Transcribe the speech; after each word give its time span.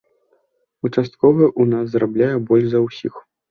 Участковы 0.89 1.45
ў 1.49 1.63
нас 1.75 1.85
зарабляе 1.93 2.33
больш 2.51 2.67
за 2.75 2.79
ўсіх. 2.89 3.13